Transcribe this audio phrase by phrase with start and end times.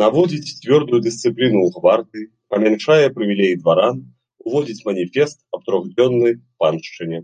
[0.00, 3.96] Наводзіць цвёрдую дысцыпліну ў гвардыі, памяншае прывілеі дваран,
[4.50, 6.34] уводзіць маніфест аб трохдзённай
[6.64, 7.18] паншчыне.